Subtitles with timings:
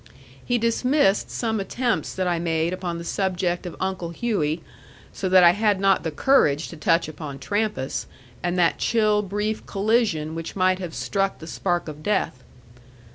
[0.43, 4.61] He dismissed some attempts that I made upon the subject of Uncle Hughey
[5.13, 8.07] so that I had not the courage to touch upon Trampas,
[8.41, 12.41] and that chill brief collision which might have struck the spark of death.